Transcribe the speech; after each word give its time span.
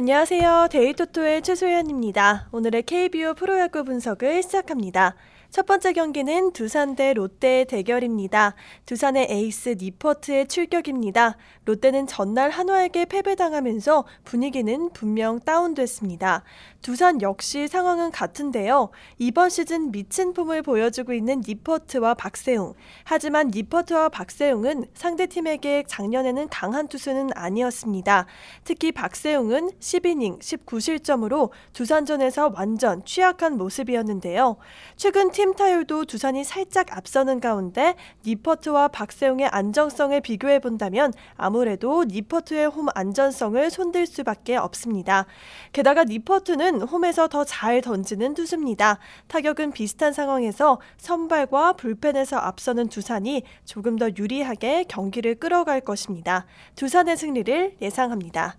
안녕하세요. 0.00 0.68
데이토토의 0.70 1.42
최소연입니다. 1.42 2.48
오늘의 2.52 2.84
KBO 2.84 3.34
프로야구 3.34 3.84
분석을 3.84 4.42
시작합니다. 4.42 5.14
첫 5.50 5.66
번째 5.66 5.92
경기는 5.94 6.52
두산 6.52 6.94
대 6.94 7.12
롯데의 7.12 7.64
대결입니다. 7.64 8.54
두산의 8.86 9.26
에이스 9.30 9.74
니퍼트의 9.80 10.46
출격입니다. 10.46 11.36
롯데는 11.64 12.06
전날 12.06 12.50
한화에게 12.50 13.04
패배당하면서 13.06 14.04
분위기는 14.24 14.90
분명 14.92 15.40
다운됐습니다. 15.40 16.44
두산 16.82 17.20
역시 17.20 17.66
상황은 17.66 18.12
같은데요. 18.12 18.90
이번 19.18 19.50
시즌 19.50 19.90
미친 19.90 20.32
폼을 20.34 20.62
보여주고 20.62 21.12
있는 21.12 21.42
니퍼트와 21.44 22.14
박세웅. 22.14 22.74
하지만 23.02 23.50
니퍼트와 23.52 24.08
박세웅은 24.08 24.86
상대팀에게 24.94 25.82
작년에는 25.88 26.48
강한 26.48 26.86
투수는 26.86 27.30
아니었습니다. 27.34 28.26
특히 28.62 28.92
박세웅은 28.92 29.70
10이닝 29.80 30.38
19실점으로 30.38 31.50
두산전에서 31.72 32.52
완전 32.54 33.04
취약한 33.04 33.56
모습이었는데요. 33.56 34.56
최근 34.96 35.32
팀 35.32 35.39
타율도 35.54 36.06
두산이 36.06 36.44
살짝 36.44 36.96
앞서는 36.96 37.40
가운데 37.40 37.94
니퍼트와 38.24 38.88
박세웅의 38.88 39.48
안정성을 39.48 40.18
비교해 40.22 40.60
본다면 40.60 41.12
아무래도 41.36 42.04
니퍼트의 42.04 42.66
홈 42.66 42.86
안전성을 42.94 43.70
손들 43.70 44.06
수밖에 44.06 44.56
없습니다. 44.56 45.26
게다가 45.72 46.04
니퍼트는 46.04 46.82
홈에서 46.82 47.28
더 47.28 47.44
잘 47.50 47.80
던지는 47.80 48.34
투수입니다. 48.34 48.98
타격은 49.26 49.72
비슷한 49.72 50.12
상황에서 50.12 50.80
선발과 50.98 51.72
불펜에서 51.72 52.36
앞서는 52.36 52.88
두산이 52.88 53.42
조금 53.64 53.98
더 53.98 54.08
유리하게 54.16 54.84
경기를 54.84 55.34
끌어갈 55.34 55.80
것입니다. 55.80 56.46
두산의 56.76 57.16
승리를 57.16 57.76
예상합니다. 57.82 58.56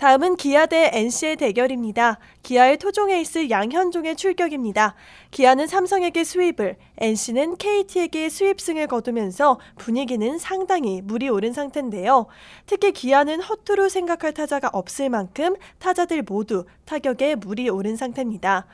다음은 0.00 0.36
기아 0.36 0.64
대 0.64 0.90
NC의 0.94 1.36
대결입니다. 1.36 2.18
기아의 2.42 2.78
토종 2.78 3.10
에이스 3.10 3.50
양현종의 3.50 4.16
출격입니다. 4.16 4.94
기아는 5.30 5.66
삼성에게 5.66 6.24
수입을, 6.24 6.76
NC는 6.96 7.58
KT에게 7.58 8.30
수입승을 8.30 8.86
거두면서 8.86 9.60
분위기는 9.76 10.38
상당히 10.38 11.02
물이 11.02 11.28
오른 11.28 11.52
상태인데요. 11.52 12.28
특히 12.64 12.92
기아는 12.92 13.42
허투루 13.42 13.90
생각할 13.90 14.32
타자가 14.32 14.70
없을 14.72 15.10
만큼 15.10 15.54
타자들 15.78 16.22
모두 16.22 16.64
타격에 16.86 17.34
물이 17.34 17.68
오른 17.68 17.96
상태입니다. 17.96 18.66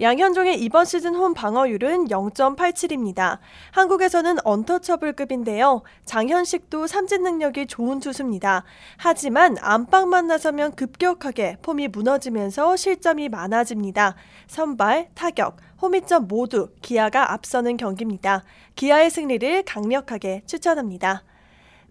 양현종의 0.00 0.60
이번 0.62 0.84
시즌 0.84 1.14
홈 1.14 1.34
방어율은 1.34 2.08
0.87입니다. 2.08 3.38
한국에서는 3.72 4.36
언터처블급인데요. 4.42 5.82
장현식도 6.06 6.86
삼진 6.86 7.22
능력이 7.22 7.66
좋은 7.66 8.00
투수입니다. 8.00 8.64
하지만 8.96 9.56
안방만 9.60 10.26
나서면 10.26 10.74
급격하게 10.74 11.58
폼이 11.62 11.88
무너지면서 11.88 12.76
실점이 12.76 13.28
많아집니다. 13.28 14.14
선발, 14.46 15.10
타격, 15.14 15.58
홈이점 15.82 16.26
모두 16.26 16.70
기아가 16.80 17.32
앞서는 17.32 17.76
경기입니다. 17.76 18.44
기아의 18.76 19.10
승리를 19.10 19.64
강력하게 19.64 20.42
추천합니다. 20.46 21.24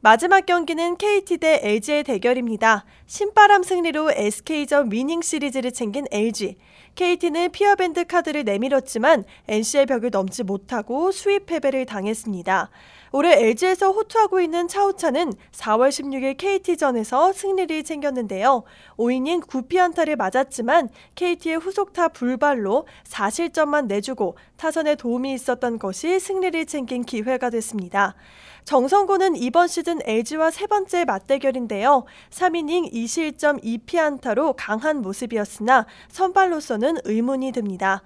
마지막 0.04 0.48
경기는 0.48 0.98
KT 0.98 1.38
대 1.38 1.60
LG의 1.62 2.04
대결입니다. 2.04 2.86
신바람 3.06 3.62
승리로 3.62 4.10
SK전 4.14 4.92
위닝 4.92 5.22
시리즈를 5.22 5.72
챙긴 5.72 6.08
LG. 6.10 6.58
KT는 6.96 7.52
피어밴드 7.52 8.06
카드를 8.06 8.44
내밀었지만 8.44 9.26
NC의 9.48 9.86
벽을 9.86 10.10
넘지 10.10 10.42
못하고 10.42 11.12
수입 11.12 11.46
패배를 11.46 11.86
당했습니다. 11.86 12.72
올해 13.14 13.46
LG에서 13.46 13.92
호투하고 13.92 14.40
있는 14.40 14.68
차우차는 14.68 15.34
4월 15.52 15.90
16일 15.90 16.38
KT전에서 16.38 17.34
승리를 17.34 17.84
챙겼는데요. 17.84 18.64
5이닝 18.98 19.46
9피안타를 19.46 20.16
맞았지만 20.16 20.90
KT의 21.16 21.58
후속타 21.58 22.10
불발로 22.10 22.88
4실점만 23.04 23.88
내주고 23.88 24.38
타선에 24.58 24.96
도움이 24.96 25.34
있었던 25.34 25.78
것이 25.78 26.20
승리를 26.20 26.66
챙긴 26.66 27.04
기회가 27.04 27.50
됐습니다. 27.50 28.16
정성곤은 28.64 29.36
이번 29.36 29.68
시즌 29.68 29.91
LG와 30.06 30.52
세 30.52 30.68
번째 30.68 31.06
맞대결인데요. 31.06 32.06
3이닝 32.30 32.94
2실점 32.94 33.64
2피안타로 33.64 34.56
강한 34.58 35.02
모습이었으나 35.02 35.86
선발로서는 36.10 36.98
의문이 37.04 37.52
듭니다. 37.52 38.02